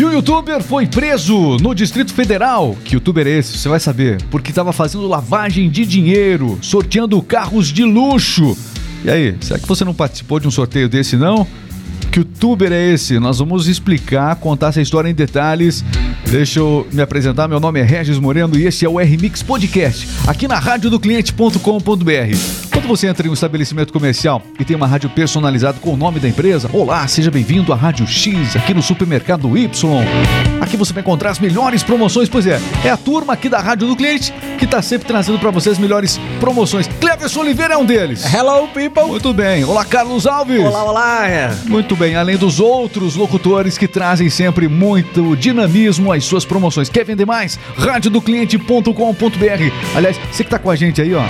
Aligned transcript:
E 0.00 0.02
o 0.02 0.10
youtuber 0.10 0.62
foi 0.62 0.86
preso 0.86 1.58
no 1.58 1.74
Distrito 1.74 2.14
Federal. 2.14 2.74
Que 2.86 2.94
youtuber 2.94 3.26
é 3.26 3.32
esse? 3.32 3.58
Você 3.58 3.68
vai 3.68 3.78
saber. 3.78 4.16
Porque 4.30 4.50
estava 4.50 4.72
fazendo 4.72 5.06
lavagem 5.06 5.68
de 5.68 5.84
dinheiro, 5.84 6.58
sorteando 6.62 7.20
carros 7.20 7.68
de 7.68 7.84
luxo. 7.84 8.56
E 9.04 9.10
aí, 9.10 9.36
será 9.42 9.60
que 9.60 9.68
você 9.68 9.84
não 9.84 9.92
participou 9.92 10.40
de 10.40 10.48
um 10.48 10.50
sorteio 10.50 10.88
desse 10.88 11.18
não? 11.18 11.46
Que 12.10 12.20
youtuber 12.20 12.72
é 12.72 12.94
esse? 12.94 13.18
Nós 13.18 13.40
vamos 13.40 13.68
explicar, 13.68 14.36
contar 14.36 14.68
essa 14.68 14.80
história 14.80 15.10
em 15.10 15.14
detalhes. 15.14 15.84
Deixa 16.30 16.60
eu 16.60 16.88
me 16.90 17.02
apresentar. 17.02 17.46
Meu 17.46 17.60
nome 17.60 17.78
é 17.78 17.82
Regis 17.82 18.18
Moreno 18.18 18.58
e 18.58 18.64
esse 18.64 18.86
é 18.86 18.88
o 18.88 18.98
R-Mix 18.98 19.42
Podcast, 19.42 20.08
aqui 20.26 20.48
na 20.48 20.58
radiodocliente.com.br. 20.58 22.69
Quando 22.72 22.86
você 22.86 23.08
entra 23.08 23.26
em 23.26 23.30
um 23.30 23.34
estabelecimento 23.34 23.92
comercial 23.92 24.42
e 24.58 24.64
tem 24.64 24.76
uma 24.76 24.86
rádio 24.86 25.10
personalizada 25.10 25.78
com 25.80 25.92
o 25.92 25.96
nome 25.96 26.20
da 26.20 26.28
empresa, 26.28 26.70
olá, 26.72 27.06
seja 27.08 27.30
bem-vindo 27.30 27.72
à 27.72 27.76
Rádio 27.76 28.06
X, 28.06 28.54
aqui 28.54 28.72
no 28.72 28.80
Supermercado 28.80 29.56
Y. 29.56 29.68
Aqui 30.60 30.76
você 30.76 30.92
vai 30.92 31.02
encontrar 31.02 31.30
as 31.30 31.38
melhores 31.38 31.82
promoções, 31.82 32.28
pois 32.28 32.46
é, 32.46 32.60
é 32.84 32.90
a 32.90 32.96
turma 32.96 33.32
aqui 33.32 33.48
da 33.48 33.58
Rádio 33.58 33.88
do 33.88 33.96
Cliente 33.96 34.32
que 34.58 34.64
está 34.64 34.80
sempre 34.80 35.08
trazendo 35.08 35.38
para 35.38 35.50
você 35.50 35.70
as 35.70 35.78
melhores 35.78 36.20
promoções. 36.38 36.86
Cleverson 37.00 37.40
Oliveira 37.40 37.74
é 37.74 37.76
um 37.76 37.84
deles. 37.84 38.24
Hello, 38.32 38.68
people! 38.68 39.06
Muito 39.06 39.32
bem. 39.32 39.64
Olá, 39.64 39.84
Carlos 39.84 40.26
Alves. 40.26 40.60
Olá, 40.60 40.84
olá! 40.84 41.22
Muito 41.66 41.96
bem, 41.96 42.14
além 42.14 42.36
dos 42.36 42.60
outros 42.60 43.16
locutores 43.16 43.76
que 43.76 43.88
trazem 43.88 44.30
sempre 44.30 44.68
muito 44.68 45.34
dinamismo 45.34 46.12
às 46.12 46.24
suas 46.24 46.44
promoções. 46.44 46.88
Quer 46.88 47.04
vender 47.04 47.26
mais? 47.26 47.58
radiodocliente.com.br. 47.76 49.96
Aliás, 49.96 50.16
você 50.30 50.44
que 50.44 50.48
está 50.48 50.58
com 50.58 50.70
a 50.70 50.76
gente 50.76 51.00
aí, 51.00 51.14
ó, 51.14 51.22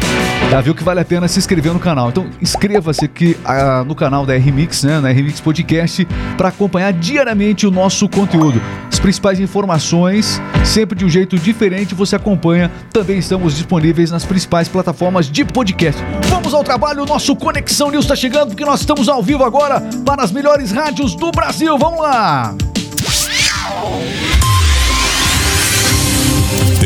já 0.50 0.60
viu 0.60 0.74
que 0.74 0.82
vale 0.82 1.00
a 1.00 1.04
pena 1.04 1.28
se 1.28 1.38
inscrever 1.38 1.72
no 1.72 1.78
canal. 1.78 2.08
Então, 2.08 2.26
inscreva-se 2.40 3.04
aqui 3.04 3.36
ah, 3.44 3.84
no 3.86 3.94
canal 3.94 4.24
da 4.24 4.34
RMix, 4.34 4.82
né, 4.82 5.00
na 5.00 5.10
RMix 5.10 5.40
Podcast, 5.40 6.06
para 6.36 6.48
acompanhar 6.48 6.92
diariamente 6.92 7.66
o 7.66 7.70
nosso 7.70 8.08
conteúdo. 8.08 8.60
As 8.90 8.98
principais 8.98 9.38
informações, 9.40 10.40
sempre 10.64 10.98
de 10.98 11.04
um 11.04 11.08
jeito 11.08 11.38
diferente, 11.38 11.94
você 11.94 12.16
acompanha. 12.16 12.70
Também 12.92 13.18
estamos 13.18 13.54
disponíveis 13.56 14.10
nas 14.10 14.24
principais 14.24 14.68
plataformas 14.68 15.30
de 15.30 15.44
podcast. 15.44 16.02
Vamos 16.28 16.52
ao 16.54 16.64
trabalho, 16.64 17.02
o 17.02 17.06
nosso 17.06 17.36
Conexão 17.36 17.90
News 17.90 18.04
está 18.04 18.16
chegando, 18.16 18.48
porque 18.48 18.64
nós 18.64 18.80
estamos 18.80 19.08
ao 19.08 19.22
vivo 19.22 19.44
agora 19.44 19.80
para 20.04 20.22
as 20.22 20.32
melhores 20.32 20.70
rádios 20.72 21.14
do 21.14 21.30
Brasil. 21.30 21.76
Vamos 21.78 22.00
lá! 22.00 22.54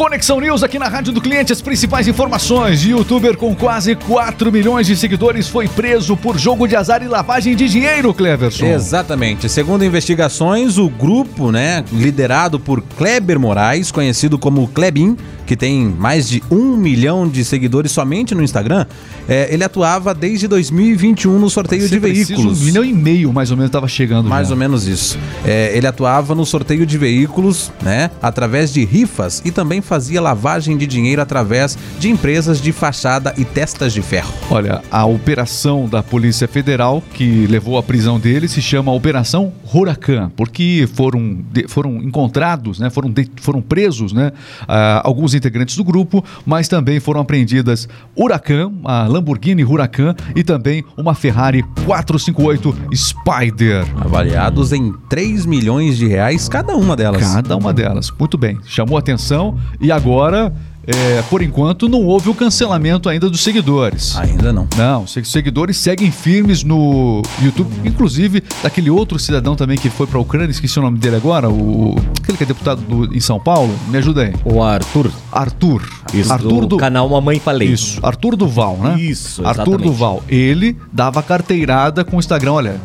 Conexão 0.00 0.40
News 0.40 0.62
aqui 0.62 0.78
na 0.78 0.88
Rádio 0.88 1.12
do 1.12 1.20
Cliente, 1.20 1.52
as 1.52 1.60
principais 1.60 2.08
informações. 2.08 2.82
Youtuber 2.82 3.36
com 3.36 3.54
quase 3.54 3.94
4 3.94 4.50
milhões 4.50 4.86
de 4.86 4.96
seguidores 4.96 5.46
foi 5.46 5.68
preso 5.68 6.16
por 6.16 6.38
jogo 6.38 6.66
de 6.66 6.74
azar 6.74 7.02
e 7.02 7.06
lavagem 7.06 7.54
de 7.54 7.68
dinheiro, 7.68 8.14
Cleverson. 8.14 8.64
Exatamente. 8.64 9.46
Segundo 9.46 9.84
investigações, 9.84 10.78
o 10.78 10.88
grupo, 10.88 11.52
né, 11.52 11.84
liderado 11.92 12.58
por 12.58 12.80
Kleber 12.80 13.38
Moraes, 13.38 13.92
conhecido 13.92 14.38
como 14.38 14.66
Klebin, 14.68 15.18
que 15.50 15.56
tem 15.56 15.84
mais 15.84 16.28
de 16.28 16.40
um 16.48 16.76
milhão 16.76 17.26
de 17.28 17.44
seguidores 17.44 17.90
somente 17.90 18.36
no 18.36 18.42
Instagram, 18.44 18.86
é, 19.28 19.52
ele 19.52 19.64
atuava 19.64 20.14
desde 20.14 20.46
2021 20.46 21.40
no 21.40 21.50
sorteio 21.50 21.88
de 21.88 21.98
veículos. 21.98 22.62
Um 22.62 22.64
milhão 22.66 22.84
e 22.84 22.92
meio, 22.92 23.32
mais 23.32 23.50
ou 23.50 23.56
menos, 23.56 23.68
estava 23.68 23.88
chegando. 23.88 24.28
Mais 24.28 24.46
já. 24.46 24.54
ou 24.54 24.56
menos 24.60 24.86
isso. 24.86 25.18
É, 25.44 25.76
ele 25.76 25.88
atuava 25.88 26.36
no 26.36 26.46
sorteio 26.46 26.86
de 26.86 26.96
veículos, 26.96 27.72
né? 27.82 28.12
Através 28.22 28.72
de 28.72 28.84
rifas 28.84 29.42
e 29.44 29.50
também 29.50 29.80
fazia 29.80 30.20
lavagem 30.20 30.76
de 30.76 30.86
dinheiro 30.86 31.20
através 31.20 31.76
de 31.98 32.08
empresas 32.08 32.60
de 32.62 32.70
fachada 32.70 33.34
e 33.36 33.44
testas 33.44 33.92
de 33.92 34.02
ferro. 34.02 34.32
Olha, 34.52 34.80
a 34.88 35.04
operação 35.04 35.88
da 35.88 36.00
Polícia 36.00 36.46
Federal 36.46 37.02
que 37.12 37.48
levou 37.48 37.76
à 37.76 37.82
prisão 37.82 38.20
dele 38.20 38.46
se 38.46 38.62
chama 38.62 38.92
Operação 38.92 39.52
Huracan, 39.74 40.30
porque 40.36 40.88
foram, 40.94 41.38
de- 41.52 41.66
foram 41.66 41.96
encontrados, 41.96 42.78
né, 42.78 42.88
foram, 42.88 43.10
de- 43.10 43.28
foram 43.40 43.60
presos 43.60 44.12
né, 44.12 44.30
ah, 44.68 45.00
alguns 45.04 45.34
integrantes 45.40 45.76
do 45.76 45.84
grupo, 45.84 46.24
mas 46.46 46.68
também 46.68 47.00
foram 47.00 47.20
apreendidas 47.20 47.88
Huracan, 48.14 48.72
a 48.84 49.06
Lamborghini 49.06 49.64
Huracan 49.64 50.14
e 50.36 50.44
também 50.44 50.84
uma 50.96 51.14
Ferrari 51.14 51.62
458 51.84 52.76
Spider. 52.94 53.84
Avaliados 53.96 54.72
em 54.72 54.92
3 55.08 55.46
milhões 55.46 55.96
de 55.96 56.06
reais 56.06 56.48
cada 56.48 56.76
uma 56.76 56.96
delas. 56.96 57.22
Cada 57.22 57.56
uma 57.56 57.72
delas. 57.72 58.10
Muito 58.18 58.36
bem. 58.36 58.58
Chamou 58.64 58.96
atenção 58.96 59.58
e 59.80 59.90
agora, 59.90 60.52
é, 60.86 61.22
por 61.28 61.42
enquanto, 61.42 61.88
não 61.88 62.02
houve 62.04 62.28
o 62.30 62.34
cancelamento 62.34 63.08
ainda 63.08 63.28
dos 63.28 63.42
seguidores. 63.42 64.16
Ainda 64.16 64.52
não. 64.52 64.66
Não, 64.76 65.04
os 65.04 65.12
seguidores 65.30 65.76
seguem 65.76 66.10
firmes 66.10 66.64
no 66.64 67.22
YouTube, 67.42 67.70
inclusive 67.84 68.42
daquele 68.62 68.90
outro 68.90 69.18
cidadão 69.18 69.54
também 69.54 69.76
que 69.76 69.90
foi 69.90 70.06
para 70.06 70.18
a 70.18 70.20
Ucrânia, 70.22 70.50
esqueci 70.50 70.78
o 70.78 70.82
nome 70.82 70.98
dele 70.98 71.16
agora, 71.16 71.48
o 71.50 71.94
aquele 72.22 72.36
que 72.38 72.44
é 72.44 72.46
deputado 72.46 72.80
do- 72.82 73.14
em 73.14 73.20
São 73.20 73.38
Paulo, 73.38 73.74
me 73.88 73.98
ajuda 73.98 74.22
aí. 74.22 74.32
O 74.44 74.62
Arthur. 74.62 75.10
Arthur. 75.30 75.82
Isso, 76.14 76.32
Arthur 76.32 76.66
do 76.66 76.76
canal 76.76 77.08
Mamãe 77.08 77.38
Falei. 77.38 77.68
Isso, 77.68 77.98
Arthur 78.02 78.34
Duval, 78.36 78.76
né? 78.78 78.98
Isso, 79.00 79.46
Arthur 79.46 79.62
exatamente. 79.62 79.82
Duval. 79.90 80.22
Ele 80.28 80.76
dava 80.92 81.22
carteirada 81.22 82.04
com 82.04 82.16
o 82.16 82.18
Instagram, 82.20 82.52
olha, 82.52 82.80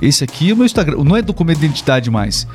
esse 0.00 0.24
aqui 0.24 0.50
é 0.50 0.54
o 0.54 0.56
meu 0.56 0.66
Instagram, 0.66 1.02
não 1.04 1.16
é 1.16 1.22
documento 1.22 1.58
de 1.58 1.66
identidade 1.66 2.10
mais. 2.10 2.46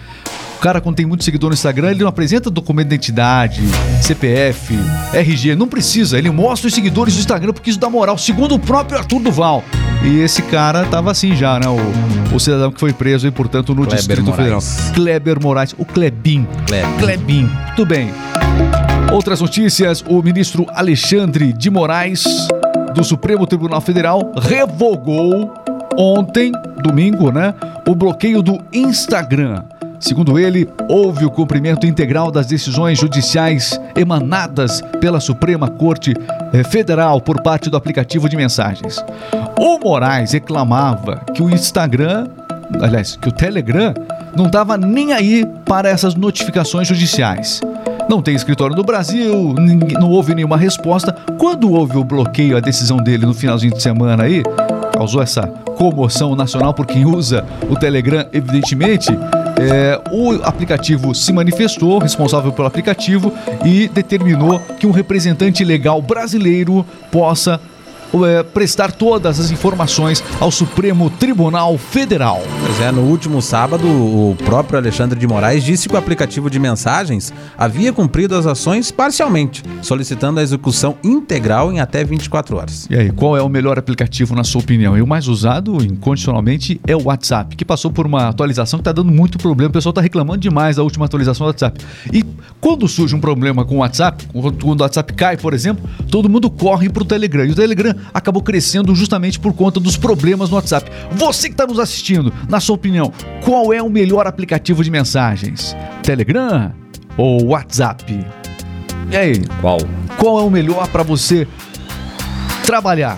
O 0.57 0.59
cara, 0.59 0.81
quando 0.81 0.95
tem 0.95 1.05
muito 1.05 1.23
seguidor 1.23 1.51
no 1.51 1.53
Instagram, 1.53 1.91
ele 1.91 2.01
não 2.01 2.07
apresenta 2.07 2.49
documento 2.49 2.87
de 2.87 2.95
identidade, 2.95 3.61
CPF, 4.01 4.75
RG, 5.13 5.55
não 5.55 5.67
precisa. 5.67 6.17
Ele 6.17 6.31
mostra 6.31 6.67
os 6.67 6.73
seguidores 6.73 7.13
do 7.13 7.19
Instagram 7.19 7.53
porque 7.53 7.69
isso 7.69 7.79
dá 7.79 7.87
moral, 7.87 8.17
segundo 8.17 8.55
o 8.55 8.59
próprio 8.59 8.97
Arthur 8.97 9.19
Duval. 9.19 9.63
E 10.03 10.19
esse 10.19 10.41
cara 10.41 10.83
tava 10.85 11.11
assim 11.11 11.35
já, 11.35 11.59
né? 11.59 11.67
O, 11.67 12.35
o 12.35 12.39
cidadão 12.39 12.71
que 12.71 12.79
foi 12.79 12.91
preso 12.91 13.27
aí, 13.27 13.31
portanto, 13.31 13.75
no 13.75 13.83
Kleber 13.83 13.97
Distrito 13.97 14.23
Moraes. 14.23 14.79
Federal. 14.79 14.93
Kleber 14.95 15.41
Moraes, 15.41 15.75
o 15.77 15.85
Klebin. 15.85 16.47
Klebin. 16.65 16.97
Klebin. 16.97 17.49
Muito 17.67 17.85
bem. 17.85 18.11
Outras 19.11 19.39
notícias: 19.39 20.03
o 20.07 20.23
ministro 20.23 20.65
Alexandre 20.73 21.53
de 21.53 21.69
Moraes, 21.69 22.23
do 22.95 23.03
Supremo 23.03 23.45
Tribunal 23.45 23.79
Federal, 23.79 24.33
revogou 24.41 25.53
ontem, 25.95 26.51
domingo, 26.81 27.31
né, 27.31 27.53
o 27.87 27.93
bloqueio 27.93 28.41
do 28.41 28.59
Instagram. 28.73 29.63
Segundo 29.99 30.37
ele, 30.37 30.69
houve 30.87 31.25
o 31.25 31.31
cumprimento 31.31 31.87
integral 31.87 32.31
das 32.31 32.45
decisões 32.45 32.99
judiciais 32.99 33.79
emanadas 33.95 34.81
pela 35.01 35.19
Suprema 35.19 35.67
Corte 35.69 36.13
eh, 36.53 36.63
Federal 36.63 37.19
por 37.19 37.41
parte 37.41 37.69
do 37.69 37.77
aplicativo 37.77 38.29
de 38.29 38.37
mensagens. 38.37 39.03
O 39.59 39.79
Moraes 39.79 40.33
reclamava 40.33 41.21
que 41.33 41.41
o 41.41 41.49
Instagram, 41.49 42.27
aliás, 42.79 43.15
que 43.15 43.27
o 43.27 43.31
Telegram 43.31 43.93
não 44.35 44.45
estava 44.45 44.77
nem 44.77 45.13
aí 45.13 45.43
para 45.65 45.89
essas 45.89 46.13
notificações 46.13 46.87
judiciais. 46.87 47.59
Não 48.07 48.21
tem 48.21 48.35
escritório 48.35 48.75
no 48.75 48.83
Brasil, 48.83 49.53
não 49.99 50.11
houve 50.11 50.33
nenhuma 50.35 50.57
resposta. 50.57 51.11
Quando 51.37 51.71
houve 51.71 51.97
o 51.97 52.03
bloqueio, 52.03 52.55
a 52.55 52.61
decisão 52.61 52.97
dele 52.97 53.25
no 53.25 53.33
finalzinho 53.33 53.73
de 53.73 53.81
semana 53.81 54.23
aí, 54.23 54.43
causou 54.93 55.21
essa 55.21 55.47
comoção 55.75 56.35
nacional 56.35 56.73
por 56.73 56.85
quem 56.85 57.05
usa 57.05 57.43
o 57.69 57.75
Telegram, 57.75 58.25
evidentemente. 58.31 59.11
É, 59.59 59.99
o 60.11 60.31
aplicativo 60.43 61.13
se 61.15 61.33
manifestou, 61.33 61.99
responsável 61.99 62.51
pelo 62.51 62.67
aplicativo, 62.67 63.33
e 63.65 63.87
determinou 63.87 64.59
que 64.79 64.87
um 64.87 64.91
representante 64.91 65.63
legal 65.63 66.01
brasileiro 66.01 66.85
possa 67.11 67.59
é, 68.25 68.43
prestar 68.43 68.91
todas 68.91 69.39
as 69.39 69.51
informações 69.51 70.23
ao 70.39 70.51
Supremo 70.51 71.09
Tribunal 71.09 71.77
Federal. 71.77 72.41
Pois 72.65 72.79
é, 72.81 72.91
no 72.91 73.01
último 73.01 73.41
sábado, 73.41 73.87
o 73.87 74.35
próprio 74.45 74.79
Alexandre 74.79 75.19
de 75.19 75.27
Moraes 75.27 75.63
disse 75.63 75.87
que 75.87 75.95
o 75.95 75.97
aplicativo 75.97 76.49
de 76.49 76.59
mensagens 76.59 77.33
havia 77.57 77.91
cumprido 77.91 78.35
as 78.35 78.45
ações 78.45 78.91
parcialmente, 78.91 79.63
solicitando 79.81 80.39
a 80.39 80.43
execução 80.43 80.95
integral 81.03 81.71
em 81.71 81.79
até 81.79 82.03
24 82.03 82.57
horas. 82.57 82.87
E 82.89 82.95
aí, 82.95 83.11
qual 83.11 83.35
é 83.35 83.41
o 83.41 83.49
melhor 83.49 83.77
aplicativo 83.77 84.35
na 84.35 84.43
sua 84.43 84.61
opinião? 84.61 84.97
E 84.97 85.01
o 85.01 85.07
mais 85.07 85.27
usado 85.27 85.83
incondicionalmente 85.83 86.79
é 86.87 86.95
o 86.95 87.03
WhatsApp, 87.03 87.55
que 87.55 87.65
passou 87.65 87.91
por 87.91 88.05
uma 88.05 88.29
atualização 88.29 88.79
que 88.79 88.81
está 88.81 88.91
dando 88.91 89.11
muito 89.11 89.37
problema. 89.37 89.69
O 89.69 89.73
pessoal 89.73 89.91
está 89.91 90.01
reclamando 90.01 90.39
demais 90.39 90.75
da 90.75 90.83
última 90.83 91.05
atualização 91.05 91.45
do 91.45 91.49
WhatsApp. 91.49 91.83
E 92.13 92.23
quando 92.61 92.87
surge 92.87 93.15
um 93.15 93.19
problema 93.19 93.65
com 93.65 93.75
o 93.75 93.79
WhatsApp, 93.79 94.27
quando 94.31 94.81
o 94.81 94.81
WhatsApp 94.81 95.13
cai, 95.13 95.37
por 95.37 95.53
exemplo, 95.53 95.87
todo 96.09 96.29
mundo 96.29 96.49
corre 96.49 96.89
para 96.89 97.03
o 97.03 97.05
Telegram. 97.05 97.45
E 97.45 97.51
o 97.51 97.55
Telegram 97.55 97.95
acabou 98.13 98.41
crescendo 98.41 98.93
justamente 98.95 99.39
por 99.39 99.53
conta 99.53 99.79
dos 99.79 99.97
problemas 99.97 100.49
no 100.49 100.55
WhatsApp. 100.55 100.89
Você 101.11 101.47
que 101.47 101.53
está 101.53 101.65
nos 101.65 101.79
assistindo, 101.79 102.33
na 102.49 102.59
sua 102.59 102.75
opinião, 102.75 103.11
qual 103.43 103.73
é 103.73 103.81
o 103.81 103.89
melhor 103.89 104.27
aplicativo 104.27 104.83
de 104.83 104.91
mensagens? 104.91 105.75
Telegram 106.03 106.73
ou 107.17 107.47
WhatsApp? 107.47 108.25
E 109.09 109.15
aí, 109.15 109.41
Qual? 109.61 109.77
qual 110.17 110.39
é 110.39 110.43
o 110.43 110.49
melhor 110.49 110.87
para 110.89 111.03
você 111.03 111.47
trabalhar? 112.65 113.17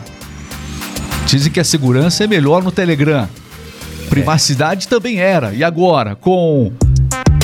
Dizem 1.25 1.51
que 1.51 1.59
a 1.59 1.63
segurança 1.63 2.23
é 2.23 2.27
melhor 2.27 2.63
no 2.63 2.71
Telegram. 2.71 3.27
Privacidade 4.09 4.87
também 4.87 5.19
era. 5.19 5.53
E 5.53 5.63
agora, 5.63 6.15
com 6.15 6.71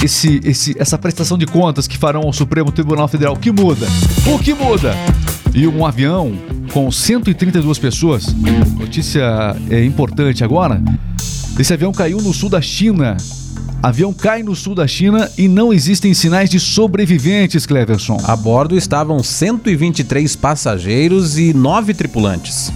esse, 0.03 0.39
esse, 0.43 0.75
essa 0.79 0.97
prestação 0.97 1.37
de 1.37 1.45
contas 1.45 1.87
que 1.87 1.97
farão 1.97 2.21
ao 2.21 2.33
Supremo 2.33 2.71
Tribunal 2.71 3.07
Federal. 3.07 3.33
O 3.33 3.39
que 3.39 3.51
muda? 3.51 3.87
O 4.27 4.39
que 4.39 4.53
muda? 4.53 4.95
E 5.53 5.67
um 5.67 5.85
avião 5.85 6.33
com 6.75 6.91
132 6.91 7.79
pessoas. 7.79 8.35
Notícia 8.77 9.23
é 9.69 9.85
importante 9.85 10.43
agora. 10.43 10.83
Esse 11.57 11.73
avião 11.73 11.93
caiu 11.93 12.21
no 12.21 12.33
sul 12.33 12.49
da 12.49 12.61
China. 12.61 13.15
Avião 13.81 14.11
cai 14.11 14.43
no 14.43 14.53
sul 14.53 14.75
da 14.75 14.85
China 14.85 15.31
e 15.37 15.47
não 15.47 15.71
existem 15.71 16.13
sinais 16.13 16.49
de 16.49 16.59
sobreviventes, 16.59 17.65
Cleverson. 17.65 18.17
A 18.25 18.35
bordo 18.35 18.75
estavam 18.75 19.23
123 19.23 20.35
passageiros 20.35 21.37
e 21.39 21.53
9 21.53 21.93
tripulantes. 21.93 22.73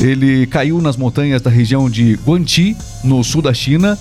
Ele 0.00 0.46
caiu 0.46 0.80
nas 0.80 0.96
montanhas 0.96 1.42
da 1.42 1.50
região 1.50 1.90
de 1.90 2.18
Guangxi, 2.26 2.74
no 3.04 3.22
sul 3.22 3.42
da 3.42 3.52
China, 3.52 3.98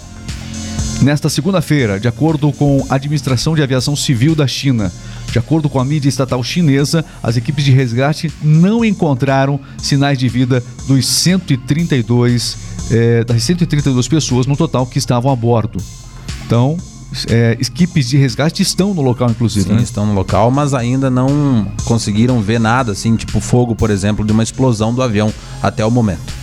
nesta 1.02 1.28
segunda-feira, 1.28 2.00
de 2.00 2.08
acordo 2.08 2.54
com 2.54 2.86
a 2.90 2.96
Administração 2.96 3.54
de 3.54 3.62
Aviação 3.62 3.98
Civil 3.98 4.34
da 4.34 4.48
China. 4.48 4.90
De 5.36 5.40
acordo 5.40 5.70
com 5.70 5.82
a 5.82 5.84
mídia 5.84 6.08
estatal 6.08 6.42
chinesa, 6.42 7.04
as 7.22 7.36
equipes 7.36 7.66
de 7.66 7.72
resgate 7.74 8.32
não 8.42 8.86
encontraram 8.86 9.60
sinais 9.78 10.18
de 10.18 10.30
vida 10.30 10.64
dos 10.88 11.06
132, 11.06 12.58
eh, 12.90 13.22
das 13.26 13.44
132 13.44 14.08
pessoas 14.08 14.48
no 14.48 14.56
total 14.56 14.86
que 14.86 14.98
estavam 14.98 15.30
a 15.30 15.36
bordo. 15.36 15.78
Então, 16.46 16.78
é, 17.28 17.58
equipes 17.60 18.08
de 18.08 18.16
resgate 18.16 18.62
estão 18.62 18.94
no 18.94 19.02
local, 19.02 19.30
inclusive. 19.30 19.68
Sim, 19.68 19.76
né? 19.76 19.82
estão 19.82 20.06
no 20.06 20.14
local, 20.14 20.50
mas 20.52 20.74
ainda 20.74 21.10
não 21.10 21.68
conseguiram 21.84 22.42
ver 22.42 22.62
nada, 22.62 22.94
assim, 22.94 23.18
tipo 23.18 23.42
fogo, 23.42 23.76
por 23.76 23.90
exemplo, 23.90 24.24
de 24.24 24.32
uma 24.32 24.42
explosão 24.42 24.94
do 24.94 25.02
avião 25.02 25.34
até 25.62 25.86
o 25.86 25.92
momento. 25.92 26.34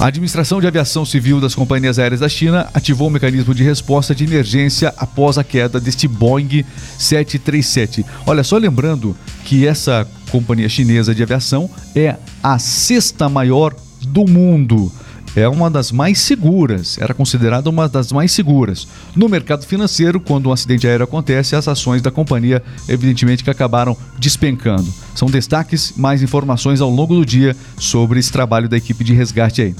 A 0.00 0.06
Administração 0.06 0.60
de 0.60 0.66
Aviação 0.66 1.04
Civil 1.04 1.40
das 1.40 1.54
Companhias 1.54 1.98
Aéreas 1.98 2.20
da 2.20 2.28
China 2.28 2.68
ativou 2.74 3.06
o 3.08 3.10
mecanismo 3.10 3.54
de 3.54 3.62
resposta 3.62 4.14
de 4.14 4.24
emergência 4.24 4.92
após 4.98 5.38
a 5.38 5.44
queda 5.44 5.80
deste 5.80 6.08
Boeing 6.08 6.64
737. 6.98 8.04
Olha, 8.26 8.42
só 8.42 8.58
lembrando 8.58 9.16
que 9.44 9.66
essa 9.66 10.06
companhia 10.30 10.68
chinesa 10.68 11.14
de 11.14 11.22
aviação 11.22 11.70
é 11.94 12.16
a 12.42 12.58
sexta 12.58 13.28
maior 13.28 13.74
do 14.02 14.28
mundo. 14.28 14.92
É 15.36 15.48
uma 15.48 15.68
das 15.70 15.90
mais 15.90 16.20
seguras, 16.20 16.96
era 16.98 17.12
considerada 17.12 17.68
uma 17.68 17.88
das 17.88 18.12
mais 18.12 18.30
seguras. 18.32 18.86
No 19.16 19.28
mercado 19.28 19.66
financeiro, 19.66 20.20
quando 20.20 20.48
um 20.48 20.52
acidente 20.52 20.86
aéreo 20.86 21.04
acontece, 21.04 21.56
as 21.56 21.66
ações 21.66 22.00
da 22.00 22.10
companhia, 22.10 22.62
evidentemente, 22.88 23.42
que 23.42 23.50
acabaram 23.50 23.96
despencando. 24.18 24.86
São 25.14 25.28
destaques, 25.28 25.94
mais 25.96 26.22
informações 26.22 26.80
ao 26.80 26.90
longo 26.90 27.14
do 27.14 27.24
dia 27.26 27.56
sobre 27.78 28.18
esse 28.20 28.30
trabalho 28.30 28.68
da 28.68 28.76
equipe 28.76 29.02
de 29.02 29.12
resgate 29.12 29.62
aí. 29.62 29.74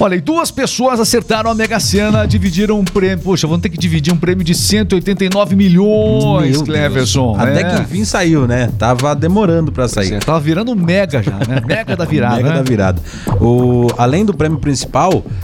Olha, 0.00 0.14
e 0.16 0.20
duas 0.20 0.50
pessoas 0.50 0.98
acertaram 0.98 1.50
a 1.50 1.54
Mega 1.54 1.78
Sena, 1.78 2.26
dividiram 2.26 2.80
um 2.80 2.84
prêmio. 2.84 3.22
Poxa, 3.24 3.46
vão 3.46 3.60
ter 3.60 3.68
que 3.68 3.78
dividir 3.78 4.12
um 4.12 4.16
prêmio 4.16 4.44
de 4.44 4.54
189 4.54 5.54
milhões, 5.54 6.56
Meu 6.56 6.62
Deus. 6.62 6.62
Cleverson. 6.62 7.36
Até 7.38 7.60
É. 7.60 7.64
que 7.64 7.82
enfim 7.82 8.04
saiu, 8.04 8.46
né? 8.46 8.70
Tava 8.78 9.14
demorando 9.14 9.70
pra 9.70 9.86
sair. 9.88 10.08
Você 10.08 10.18
tava 10.20 10.40
virando 10.40 10.72
um 10.72 10.74
mega 10.74 11.22
já, 11.22 11.38
né? 11.38 11.62
Mega 11.64 11.96
da 11.96 12.04
virada. 12.04 12.36
Mega 12.36 12.48
né? 12.48 12.56
da 12.56 12.62
virada. 12.62 13.02
O, 13.40 13.88
além 13.96 14.24
do 14.24 14.34
prêmio 14.34 14.58
principal, 14.58 14.91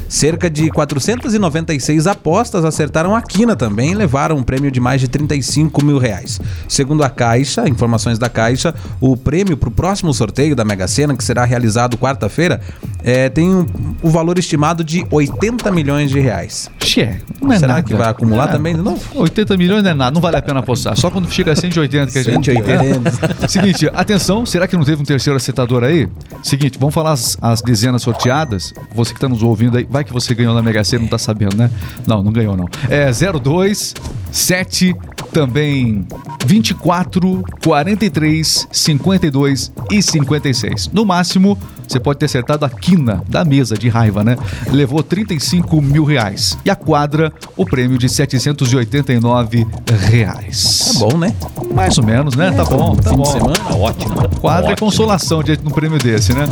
cerca 0.09 0.49
de 0.50 0.71
496 0.71 2.06
apostas 2.06 2.65
acertaram 2.65 3.15
a 3.15 3.23
quina 3.23 3.56
também 3.56 3.93
e 3.93 3.95
levaram 3.95 4.37
um 4.37 4.43
prêmio 4.43 4.71
de 4.71 4.81
mais 4.81 5.00
de 5.00 5.09
35 5.09 5.85
mil 5.85 5.99
reais. 5.99 6.41
Segundo 6.69 7.03
a 7.03 7.11
Caixa, 7.11 7.69
informações 7.69 8.19
da 8.19 8.29
Caixa, 8.29 8.75
o 9.00 9.17
prêmio 9.17 9.56
para 9.56 9.69
o 9.69 9.73
próximo 9.73 10.12
sorteio 10.12 10.55
da 10.55 10.65
Mega 10.65 10.87
Sena, 10.87 11.17
que 11.17 11.25
será 11.25 11.45
realizado 11.45 11.97
quarta-feira, 11.97 12.61
é, 13.03 13.29
tem 13.29 13.49
um, 13.49 13.67
o 14.03 14.11
valor 14.11 14.39
estimado 14.39 14.85
de 14.85 15.06
80 15.11 15.71
milhões 15.73 16.11
de 16.11 16.21
reais. 16.21 16.71
Xê, 16.83 17.17
não 17.41 17.53
é 17.53 17.59
Será 17.59 17.75
nada. 17.75 17.83
que 17.87 17.95
vai 17.95 18.09
acumular 18.09 18.49
É. 18.49 18.53
também 18.53 18.75
novo? 18.75 19.00
80 19.15 19.56
milhões 19.56 19.83
não 19.83 19.91
é 19.91 19.95
nada, 19.95 20.11
não 20.11 20.21
vale 20.21 20.37
a 20.37 20.43
pena 20.43 20.61
apostar. 20.61 20.97
Só 20.97 21.11
quando 21.11 21.31
chega 21.31 21.53
a 21.53 21.56
180 21.56 22.12
que 22.12 22.19
a 22.19 22.23
gente 22.23 22.50
180. 22.53 23.49
Seguinte, 23.49 23.91
atenção, 23.95 24.45
será 24.45 24.67
que 24.67 24.77
não 24.77 24.85
teve 24.85 25.00
um 25.03 25.05
terceiro 25.05 25.37
acertador 25.37 25.85
aí? 25.85 26.09
Seguinte, 26.43 26.79
vamos 26.79 26.95
falar 26.95 27.12
as, 27.12 27.37
as 27.41 27.62
dezenas 27.62 28.03
sorteadas. 28.03 28.73
Você 28.95 29.15
que 29.15 29.21
tá 29.21 29.29
nos 29.29 29.38
ouvindo 29.46 29.76
aí, 29.76 29.87
vai 29.88 30.05
que 30.05 30.12
você 30.12 30.35
ganhou 30.35 30.55
na 30.55 30.62
Mega 30.62 30.82
Sena, 30.85 31.02
não 31.02 31.08
tá 31.08 31.19
sabendo, 31.19 31.56
né? 31.56 31.70
Não, 32.06 32.23
não 32.23 32.32
ganhou 32.32 32.56
não. 32.56 32.69
É 32.88 33.11
02, 33.12 33.94
7, 34.31 34.94
também 35.32 36.06
24, 36.44 37.42
43, 37.62 38.69
52 38.70 39.72
e 39.90 40.02
56. 40.02 40.88
No 40.92 41.04
máximo, 41.04 41.58
você 41.86 41.98
pode 41.98 42.19
ter 42.19 42.26
acertado 42.26 42.64
a 42.64 42.70
quina 42.70 43.22
da 43.28 43.44
mesa 43.44 43.76
de 43.76 43.88
raiva, 43.88 44.22
né? 44.22 44.36
Levou 44.70 45.02
35 45.02 45.80
mil 45.80 46.04
reais. 46.04 46.58
E 46.64 46.70
a 46.70 46.76
quadra, 46.76 47.32
o 47.56 47.64
prêmio 47.64 47.98
de 47.98 48.08
789 48.08 49.66
reais. 50.10 50.92
Tá 50.92 50.98
bom, 50.98 51.16
né? 51.16 51.34
Mais 51.75 51.96
ou 51.98 52.04
menos, 52.04 52.34
né? 52.34 52.50
Tá 52.52 52.64
bom, 52.64 52.94
tá 52.96 53.10
Fim 53.10 53.16
bom. 53.16 53.22
de 53.22 53.28
semana, 53.32 53.76
ótimo. 53.76 54.28
Quadra 54.40 54.72
é 54.72 54.76
consolação 54.76 55.42
diante 55.42 55.62
de 55.62 55.69
um 55.69 55.72
prêmio 55.72 55.98
desse, 55.98 56.34
né? 56.34 56.46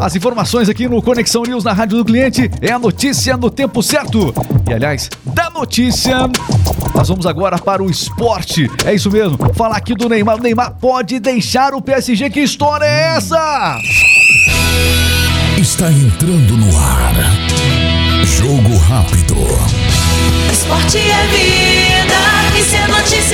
As 0.00 0.14
informações 0.16 0.68
aqui 0.68 0.88
no 0.88 1.02
Conexão 1.02 1.42
News 1.42 1.64
na 1.64 1.72
Rádio 1.72 1.98
do 1.98 2.04
Cliente 2.04 2.50
é 2.60 2.72
a 2.72 2.78
notícia 2.78 3.36
no 3.36 3.50
tempo 3.50 3.82
certo. 3.82 4.32
E 4.68 4.72
aliás, 4.72 5.10
da 5.26 5.50
notícia, 5.50 6.28
nós 6.98 7.06
vamos 7.06 7.26
agora 7.26 7.56
para 7.56 7.80
o 7.80 7.88
esporte. 7.88 8.68
É 8.84 8.92
isso 8.92 9.08
mesmo. 9.08 9.38
Falar 9.54 9.76
aqui 9.76 9.94
do 9.94 10.08
Neymar. 10.08 10.36
O 10.36 10.42
Neymar 10.42 10.72
pode 10.80 11.20
deixar 11.20 11.72
o 11.72 11.80
PSG. 11.80 12.28
Que 12.28 12.40
história 12.40 12.84
é 12.84 13.16
essa? 13.16 13.78
Está 15.56 15.92
entrando 15.92 16.56
no 16.56 16.76
ar. 16.76 17.14
Jogo 18.24 18.76
rápido. 18.78 19.36
Esporte 20.50 20.98
é 20.98 21.26
vida, 21.28 22.58
e 22.58 22.62
se 22.64 22.74
é 22.74 22.88
notícia 22.88 23.27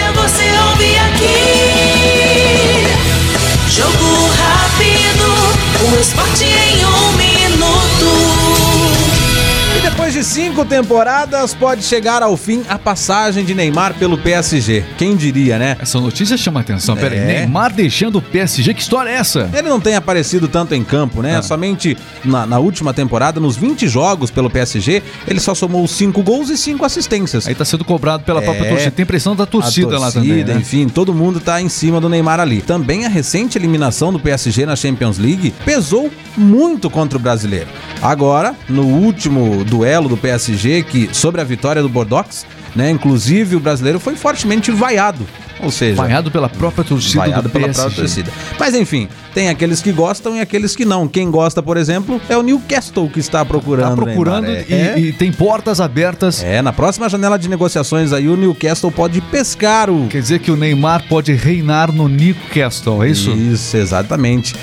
de 10.25 10.31
cinco 10.31 10.65
temporadas, 10.65 11.53
pode 11.53 11.82
chegar 11.82 12.23
ao 12.23 12.35
fim 12.35 12.62
a 12.67 12.79
passagem 12.79 13.44
de 13.44 13.55
Neymar 13.55 13.93
pelo 13.94 14.17
PSG. 14.17 14.82
Quem 14.97 15.15
diria, 15.17 15.59
né? 15.59 15.76
Essa 15.79 16.00
notícia 16.00 16.35
chama 16.38 16.61
atenção. 16.61 16.97
Pera 16.97 17.15
aí, 17.15 17.21
É. 17.21 17.25
Neymar 17.41 17.71
deixando 17.75 18.17
o 18.17 18.23
PSG. 18.23 18.73
Que 18.73 18.81
história 18.81 19.11
é 19.11 19.17
essa? 19.17 19.50
Ele 19.53 19.69
não 19.69 19.79
tem 19.79 19.94
aparecido 19.97 20.49
tanto 20.49 20.75
em 20.75 20.82
campo, 20.82 21.21
né? 21.21 21.37
Ah. 21.37 21.43
Somente 21.43 21.94
na, 22.25 22.47
na 22.47 22.59
última 22.59 22.94
temporada, 22.94 23.38
nos 23.38 23.55
20 23.56 23.87
jogos 23.87 24.31
pelo 24.31 24.49
PSG, 24.49 25.03
ele 25.29 25.41
só 25.41 25.55
somou 25.55 25.87
5 25.87 26.23
gols 26.23 26.49
e 26.49 26.56
5 26.56 26.82
assistências. 26.87 27.47
Aí 27.47 27.55
tá 27.55 27.65
sendo 27.67 27.85
cobrado 27.85 28.25
pela 28.25 28.41
própria 28.41 28.65
É. 28.65 28.69
torcida. 28.70 28.91
Tem 28.93 29.05
pressão 29.05 29.37
da 29.37 29.44
torcida, 29.44 29.97
a 29.97 29.99
lá 29.99 30.10
também. 30.10 30.29
torcida, 30.31 30.55
né? 30.55 30.60
enfim, 30.60 30.89
todo 30.89 31.13
mundo 31.13 31.39
tá 31.39 31.60
em 31.60 31.69
cima 31.69 32.01
do 32.01 32.08
Neymar 32.08 32.41
ali. 32.41 32.63
Também 32.63 33.05
a 33.05 33.10
recente 33.10 33.58
eliminação 33.58 34.10
do 34.10 34.19
PSG 34.19 34.65
na 34.65 34.75
Champions 34.75 35.19
League 35.19 35.53
pesou 35.67 36.10
muito 36.34 36.89
contra 36.89 37.19
o 37.19 37.20
brasileiro. 37.20 37.69
Agora, 38.01 38.55
no 38.70 38.84
último 38.87 39.63
duelo 39.65 40.08
do 40.08 40.14
PSG, 40.17 40.83
que 40.83 41.09
sobre 41.13 41.41
a 41.41 41.44
vitória 41.44 41.83
do 41.83 41.89
Bordeaux, 41.89 42.47
né, 42.75 42.91
inclusive 42.91 43.56
o 43.56 43.61
brasileiro 43.61 44.01
foi 44.01 44.17
fortemente 44.17 44.71
vaiado. 44.71 45.27
Ou 45.65 45.71
seja, 45.71 45.97
Vaiado 45.97 46.31
pela 46.31 46.49
própria 46.49 46.85
torcida 46.85 47.19
vaiado 47.21 47.43
do 47.49 47.51
pela 47.51 47.69
própria 47.69 47.97
torcida. 47.97 48.31
Mas 48.59 48.75
enfim, 48.75 49.09
tem 49.33 49.49
aqueles 49.49 49.81
que 49.81 49.91
gostam 49.93 50.37
e 50.37 50.41
aqueles 50.41 50.77
que 50.77 50.85
não. 50.85 51.09
Quem 51.09 51.31
gosta, 51.31 51.63
por 51.63 51.77
exemplo, 51.77 52.21
é 52.29 52.37
o 52.37 52.43
Newcastle 52.43 53.09
que 53.09 53.21
está 53.21 53.44
procurando. 53.44 53.97
Tá 53.97 54.03
procurando 54.03 54.47
e, 54.49 54.73
É. 54.73 54.99
e 54.99 55.13
tem 55.13 55.33
portas 55.33 55.81
abertas. 55.81 56.43
É, 56.43 56.61
na 56.63 56.73
próxima 56.73 57.09
janela 57.09 57.39
de 57.39 57.49
negociações 57.49 58.13
aí 58.13 58.29
o 58.29 58.37
Newcastle 58.37 58.91
pode 58.91 59.21
pescar 59.23 59.91
o 59.91 60.06
Quer 60.09 60.21
dizer 60.21 60.39
que 60.41 60.51
o 60.51 60.56
Neymar 60.56 61.05
pode 61.09 61.33
reinar 61.33 61.91
no 61.93 62.09
Newcastle, 62.09 63.03
é 63.03 63.09
isso? 63.09 63.31
Isso, 63.31 63.77
exatamente. 63.77 64.55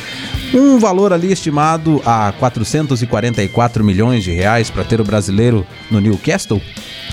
Um 0.54 0.78
valor 0.80 1.14
ali 1.14 1.32
estimado 1.32 2.02
a 2.06 2.34
444 2.38 3.84
milhões 3.84 4.24
de 4.24 4.32
reais 4.32 4.70
para 4.70 4.84
ter 4.84 5.00
o 5.00 5.04
brasileiro 5.04 5.66
no 5.90 6.00
Newcastle. 6.00 6.62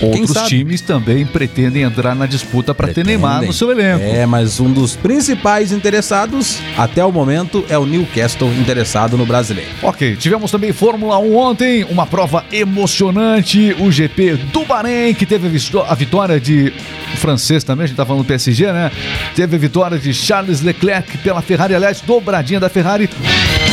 Outros 0.01 0.47
times 0.47 0.81
também 0.81 1.25
pretendem 1.25 1.83
entrar 1.83 2.15
na 2.15 2.25
disputa 2.25 2.73
para 2.73 2.93
ter. 2.93 3.05
Neymar 3.05 3.43
no 3.43 3.53
seu 3.53 3.71
elenco. 3.71 3.78
É, 3.83 4.25
mas 4.25 4.59
um 4.59 4.71
dos 4.71 4.95
principais 4.95 5.71
interessados 5.71 6.59
até 6.77 7.03
o 7.03 7.11
momento 7.11 7.65
é 7.69 7.77
o 7.77 7.85
Newcastle 7.85 8.51
interessado 8.53 9.17
no 9.17 9.25
brasileiro. 9.25 9.69
Ok, 9.81 10.15
tivemos 10.15 10.51
também 10.51 10.71
Fórmula 10.71 11.17
1 11.19 11.35
ontem, 11.35 11.83
uma 11.89 12.05
prova 12.05 12.45
emocionante, 12.51 13.75
o 13.79 13.91
GP 13.91 14.35
do 14.51 14.65
Bahrein, 14.65 15.13
que 15.13 15.25
teve 15.25 15.47
a 15.87 15.95
vitória 15.95 16.39
de 16.39 16.73
francês 17.17 17.63
também, 17.63 17.85
a 17.85 17.87
gente 17.87 17.97
tá 17.97 18.05
falando 18.05 18.23
do 18.23 18.27
PSG, 18.27 18.71
né? 18.71 18.91
Teve 19.35 19.55
a 19.55 19.59
vitória 19.59 19.97
de 19.97 20.13
Charles 20.13 20.61
Leclerc 20.61 21.17
pela 21.19 21.41
Ferrari, 21.41 21.75
aliás, 21.75 22.01
dobradinha 22.01 22.59
da 22.59 22.69
Ferrari. 22.69 23.09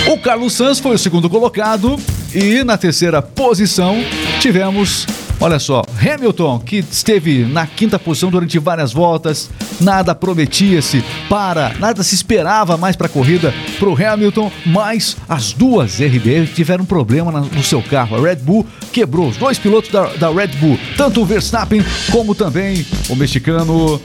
O 0.07 0.19
Carlos 0.19 0.53
Sanz 0.55 0.79
foi 0.79 0.95
o 0.95 0.99
segundo 0.99 1.29
colocado 1.29 1.97
e 2.35 2.63
na 2.65 2.77
terceira 2.77 3.21
posição 3.21 3.97
tivemos 4.41 5.07
Olha 5.39 5.59
só, 5.59 5.83
Hamilton, 6.01 6.59
que 6.61 6.77
esteve 6.79 7.45
na 7.45 7.67
quinta 7.67 7.99
posição 7.99 8.31
durante 8.31 8.59
várias 8.59 8.93
voltas, 8.93 9.51
nada 9.79 10.15
prometia-se 10.15 11.05
para, 11.29 11.75
nada 11.79 12.03
se 12.03 12.15
esperava 12.15 12.79
mais 12.79 12.97
para 12.97 13.07
a 13.07 13.11
corrida 13.11 13.53
para 13.79 13.89
o 13.89 13.95
Hamilton, 13.95 14.51
mas 14.65 15.15
as 15.29 15.53
duas 15.53 16.01
RB 16.01 16.47
tiveram 16.55 16.85
um 16.85 16.87
problema 16.87 17.31
no 17.31 17.63
seu 17.63 17.83
carro. 17.83 18.17
A 18.17 18.21
Red 18.21 18.37
Bull 18.37 18.67
quebrou 18.93 19.29
os 19.29 19.37
dois 19.37 19.59
pilotos 19.59 19.91
da, 19.91 20.07
da 20.15 20.31
Red 20.31 20.49
Bull, 20.59 20.79
tanto 20.97 21.21
o 21.21 21.27
Verstappen 21.27 21.85
como 22.11 22.35
também 22.35 22.87
o 23.11 23.15
mexicano 23.15 24.01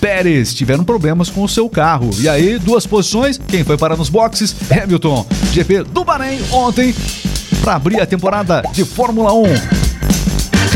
Pérez 0.00 0.52
tiveram 0.52 0.82
problemas 0.82 1.30
com 1.30 1.44
o 1.44 1.48
seu 1.48 1.68
carro. 1.68 2.10
E 2.18 2.28
aí, 2.28 2.58
duas 2.58 2.88
posições, 2.88 3.38
quem 3.38 3.62
foi 3.62 3.78
parar 3.78 3.96
nos 3.96 4.08
boxes? 4.08 4.56
Hamilton, 4.68 5.24
GP 5.52 5.84
do 5.84 6.04
Bahrein 6.04 6.40
ontem, 6.50 6.92
para 7.60 7.76
abrir 7.76 8.00
a 8.00 8.06
temporada 8.06 8.62
de 8.72 8.84
Fórmula 8.84 9.32
1. 9.32 9.81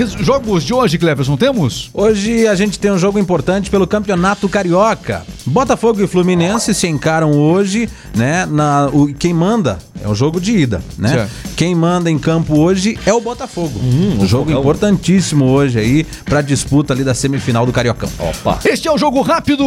Jogos 0.04 0.62
de 0.62 0.74
hoje, 0.74 0.98
Cleverson, 0.98 1.38
temos? 1.38 1.88
Hoje 1.94 2.46
a 2.46 2.54
gente 2.54 2.78
tem 2.78 2.90
um 2.90 2.98
jogo 2.98 3.18
importante 3.18 3.70
pelo 3.70 3.86
Campeonato 3.86 4.46
Carioca. 4.46 5.24
Botafogo 5.46 6.02
e 6.02 6.06
Fluminense 6.06 6.74
se 6.74 6.86
encaram 6.86 7.32
hoje, 7.32 7.88
né? 8.14 8.44
Na, 8.44 8.90
o, 8.92 9.06
quem 9.14 9.32
manda 9.32 9.78
é 10.04 10.06
o 10.06 10.14
jogo 10.14 10.38
de 10.38 10.52
ida, 10.54 10.82
né? 10.98 11.08
Certo. 11.08 11.30
Quem 11.56 11.74
manda 11.74 12.10
em 12.10 12.18
campo 12.18 12.58
hoje 12.58 12.98
é 13.06 13.12
o 13.12 13.22
Botafogo. 13.22 13.80
um 13.80 14.26
jogo 14.26 14.44
fogão. 14.44 14.60
importantíssimo 14.60 15.46
hoje 15.46 15.78
aí 15.78 16.04
pra 16.26 16.42
disputa 16.42 16.92
ali 16.92 17.02
da 17.02 17.14
semifinal 17.14 17.64
do 17.64 17.72
Cariocão. 17.72 18.10
Opa. 18.18 18.58
Este 18.66 18.88
é 18.88 18.92
o 18.92 18.98
Jogo 18.98 19.22
Rápido 19.22 19.64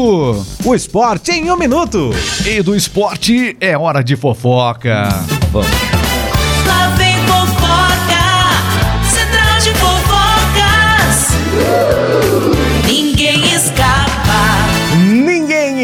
O 0.63 0.75
esporte 0.75 1.31
em 1.31 1.49
um 1.49 1.57
minuto. 1.57 2.11
e 2.45 2.61
do 2.61 2.75
esporte 2.75 3.57
é 3.59 3.75
hora 3.75 4.03
de 4.03 4.15
fofoca. 4.15 5.09
Vamos. 5.51 5.98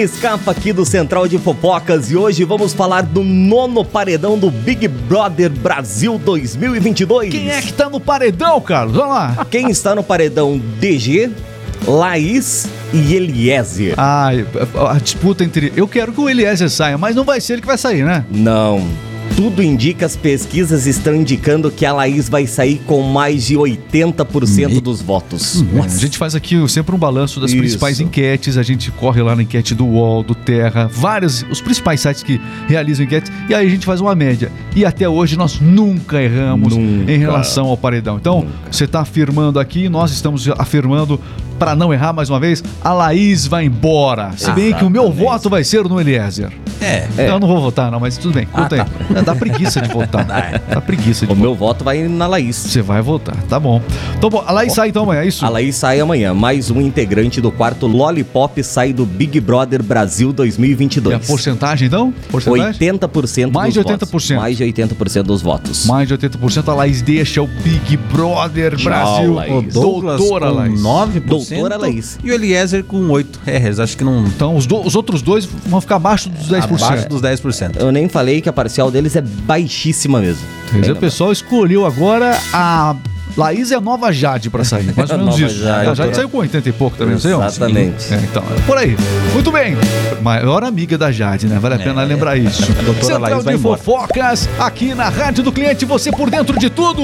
Escapa 0.06 0.52
aqui 0.52 0.72
do 0.72 0.86
Central 0.86 1.28
de 1.28 1.38
Fofocas 1.38 2.12
e 2.12 2.16
hoje 2.16 2.44
vamos 2.44 2.74
falar 2.74 3.02
do 3.02 3.24
nono 3.24 3.84
paredão 3.84 4.38
do 4.38 4.52
Big 4.52 4.88
Brother 4.88 5.50
Brasil 5.50 6.20
2022. 6.24 7.32
Quem 7.32 7.50
é 7.50 7.62
que 7.62 7.74
tá 7.74 7.90
no 7.90 8.00
paredão, 8.00 8.62
Carlos? 8.62 8.96
Vamos 8.96 9.16
lá. 9.16 9.46
Quem 9.50 9.70
está 9.70 9.96
no 9.96 10.04
paredão 10.04 10.62
DG, 10.80 11.32
Laís 11.88 12.68
e 12.94 13.16
Eliezer? 13.16 13.96
Ai, 13.98 14.46
a 14.90 15.00
disputa 15.00 15.44
entre. 15.44 15.74
Eu 15.76 15.88
quero 15.88 16.14
que 16.14 16.22
o 16.22 16.30
Eliezer 16.30 16.70
saia, 16.70 16.98
mas 16.98 17.16
não 17.16 17.24
vai 17.24 17.42
ser 17.42 17.54
ele 17.54 17.62
que 17.62 17.68
vai 17.68 17.78
sair, 17.78 18.04
né? 18.04 18.24
Não. 18.30 18.88
Tudo 19.36 19.62
indica, 19.62 20.06
as 20.06 20.16
pesquisas 20.16 20.88
estão 20.88 21.14
indicando 21.14 21.70
que 21.70 21.86
a 21.86 21.92
Laís 21.92 22.30
vai 22.30 22.48
sair 22.48 22.78
com 22.86 23.02
mais 23.02 23.44
de 23.46 23.56
80% 23.56 24.80
dos 24.80 25.02
votos. 25.02 25.62
É, 25.62 25.80
a 25.82 25.88
gente 25.90 26.18
faz 26.18 26.36
aqui 26.36 26.56
sempre 26.70 26.96
um 26.96 26.98
balanço 26.98 27.42
das 27.42 27.52
Isso. 27.52 27.60
principais 27.60 28.00
enquetes, 28.00 28.58
a 28.58 28.64
gente 28.64 28.90
corre 28.92 29.22
lá 29.22 29.36
na 29.36 29.44
enquete 29.44 29.76
do 29.76 29.86
UOL, 29.86 30.24
do 30.24 30.34
Terra, 30.34 30.90
vários, 30.90 31.46
os 31.52 31.60
principais 31.60 32.00
sites 32.00 32.24
que 32.24 32.40
realizam 32.66 33.06
enquetes, 33.06 33.30
e 33.50 33.54
aí 33.54 33.68
a 33.68 33.70
gente 33.70 33.86
faz 33.86 34.00
uma 34.00 34.16
média. 34.16 34.50
E 34.74 34.86
até 34.86 35.08
hoje 35.08 35.36
nós 35.36 35.60
nunca 35.60 36.22
erramos 36.22 36.74
Nunca. 36.74 37.12
em 37.12 37.18
relação 37.18 37.68
ao 37.68 37.76
paredão. 37.76 38.16
Então, 38.16 38.48
você 38.72 38.86
está 38.86 39.02
afirmando 39.02 39.60
aqui, 39.60 39.90
nós 39.90 40.12
estamos 40.12 40.48
afirmando, 40.58 41.20
para 41.60 41.76
não 41.76 41.94
errar 41.94 42.14
mais 42.14 42.30
uma 42.30 42.40
vez, 42.40 42.64
a 42.82 42.94
Laís 42.94 43.48
vai 43.48 43.66
embora. 43.66 44.32
Se 44.38 44.50
bem 44.52 44.74
que 44.74 44.86
o 44.86 44.90
meu 44.90 45.12
voto 45.12 45.50
vai 45.50 45.64
ser 45.66 45.84
no 45.84 46.00
Eliezer. 46.00 46.54
É. 46.82 47.08
Então, 47.14 47.36
eu 47.36 47.40
não 47.40 47.48
vou 47.48 47.62
votar, 47.62 47.90
não, 47.92 48.00
mas 48.00 48.18
tudo 48.18 48.34
bem, 48.34 48.46
conta 48.46 48.76
aí. 48.76 49.24
Dá 49.26 49.36
preguiça 49.36 49.82
de 49.82 49.90
votar. 49.90 50.26
Dá 50.70 50.82
preguiça 50.82 51.26
de 51.26 51.32
O 51.32 51.36
votar. 51.36 51.42
meu 51.42 51.56
voto 51.56 51.84
vai 51.84 52.08
na 52.08 52.28
Laís. 52.28 52.56
Você 52.58 52.82
vai 52.82 53.02
votar, 53.02 53.36
tá 53.50 53.60
bom. 53.60 53.82
Então, 54.18 54.30
bom, 54.30 54.44
a 54.46 54.52
Laís 54.52 54.74
sai 54.74 54.90
então 54.90 55.04
amanhã, 55.04 55.22
é 55.22 55.28
isso? 55.28 55.46
A 55.46 55.50
Laís 55.50 55.76
sai 55.76 56.00
amanhã. 56.00 56.34
Mais 56.34 56.70
um 56.72 56.80
integrante 56.80 57.42
do 57.42 57.52
quarto 57.52 57.88
Lollipop 57.88 58.62
sai 58.64 58.94
do 58.94 59.06
Big 59.06 59.40
Brother 59.40 59.82
Brasil 59.84 60.30
E 60.30 60.32
a 60.32 60.36
2022. 60.36 61.28
porcentagem, 61.28 61.88
então? 61.88 62.14
Porcentagem? 62.30 62.80
80% 62.80 63.52
Mais 63.52 63.74
dos 63.74 63.84
de 63.84 63.92
80%. 63.92 64.00
votos. 64.00 64.32
Mais 64.32 64.58
de 64.58 64.64
80% 64.64 65.24
dos 65.24 65.42
votos. 65.42 65.86
Mais 65.86 66.08
de 66.08 66.18
80% 66.18 66.68
a 66.70 66.74
Laís 66.76 67.02
deixa 67.02 67.42
o 67.42 67.48
Big 67.48 67.98
Brother 68.12 68.82
Brasil. 68.82 69.34
Laís. 69.34 69.74
Doutora 69.74 70.48
com 70.50 70.54
Laís. 70.56 70.82
9%. 70.82 71.20
Doutora 71.26 71.78
Laís. 71.78 72.18
E 72.24 72.30
o 72.30 72.34
Eliezer 72.34 72.84
com 72.84 73.08
8%. 73.08 73.26
É, 73.46 73.58
eles 73.58 73.80
acho 73.80 73.98
que 73.98 74.04
não. 74.04 74.26
Então 74.26 74.56
os, 74.56 74.66
do- 74.66 74.82
os 74.86 74.96
outros 74.96 75.22
dois 75.22 75.46
vão 75.46 75.80
ficar 75.82 75.96
abaixo 75.96 76.30
dos 76.30 76.48
10%. 76.50 76.84
Abaixo 76.84 77.10
dos 77.10 77.22
10%. 77.22 77.78
Eu 77.80 77.92
nem 77.92 78.08
falei 78.10 78.42
que 78.42 78.50
a 78.50 78.54
parcial 78.54 78.90
deles 78.92 79.15
é 79.18 79.22
baixíssima 79.22 80.20
mesmo. 80.20 80.46
Quer 80.72 80.80
dizer, 80.80 80.92
Bem 80.92 80.92
o 80.92 80.96
pessoal 81.00 81.32
escolheu 81.32 81.86
agora 81.86 82.38
a. 82.54 82.96
Laís 83.38 83.72
é 83.72 83.76
a 83.76 83.82
nova 83.82 84.12
Jade 84.12 84.50
pra 84.50 84.64
sair. 84.64 84.94
Mais 84.96 85.10
ou 85.10 85.18
menos 85.18 85.40
isso. 85.40 85.64
Jade. 85.64 85.90
a 85.90 85.94
Jade 85.94 86.16
saiu 86.16 86.30
com 86.30 86.38
80 86.38 86.70
e 86.70 86.72
pouco 86.72 86.98
também, 86.98 87.14
não 87.14 87.22
sei? 87.22 87.34
Exatamente. 87.34 88.14
É, 88.14 88.18
então, 88.18 88.44
é 88.44 88.62
por 88.62 88.78
aí. 88.78 88.96
Muito 89.34 89.52
bem. 89.52 89.76
Maior 90.22 90.64
amiga 90.64 90.98
da 90.98 91.12
Jade, 91.12 91.48
né? 91.48 91.58
Vale 91.60 91.76
a 91.76 91.80
pena 91.80 92.04
lembrar 92.04 92.38
isso. 92.38 92.66
Doutora 92.84 93.06
Central 93.06 93.32
Laís 93.44 93.46
de 93.46 93.58
fofocas, 93.58 94.50
aqui 94.60 94.94
na 94.94 95.10
Rádio 95.10 95.44
do 95.44 95.52
Cliente, 95.52 95.86
você 95.86 96.12
por 96.12 96.30
dentro 96.30 96.58
de 96.58 96.70
tudo. 96.70 97.04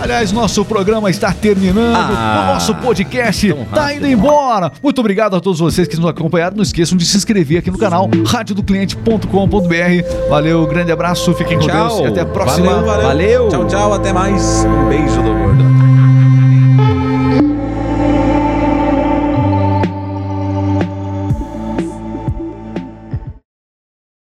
Aliás, 0.00 0.32
nosso 0.32 0.64
programa 0.64 1.10
está 1.10 1.32
terminando. 1.32 1.94
Ah, 1.96 2.48
o 2.50 2.54
nosso 2.54 2.74
podcast 2.76 3.52
tá 3.72 3.82
rápido. 3.82 3.96
indo 3.98 4.06
embora. 4.06 4.72
Muito 4.82 5.00
obrigado 5.00 5.36
a 5.36 5.40
todos 5.40 5.60
vocês 5.60 5.88
que 5.88 5.96
nos 5.96 6.06
acompanharam. 6.06 6.56
Não 6.56 6.62
esqueçam 6.62 6.96
de 6.96 7.04
se 7.06 7.16
inscrever 7.16 7.58
aqui 7.58 7.70
no 7.70 7.78
canal 7.78 8.08
radiodocliente.com.br. 8.26 10.28
Valeu, 10.28 10.66
grande 10.66 10.92
abraço, 10.92 11.32
fiquem 11.34 11.58
com 11.58 11.66
Deus 11.66 11.98
e 12.00 12.06
até 12.06 12.20
a 12.20 12.26
próxima. 12.26 12.66
Valeu, 12.66 12.84
valeu. 12.86 13.04
Valeu. 13.04 13.48
Tchau, 13.48 13.66
tchau. 13.66 13.94
Até 13.94 14.12
mais. 14.12 14.64
Um 14.64 14.88
beijo 14.88 15.22
do 15.22 15.53
Florida. 15.54 15.83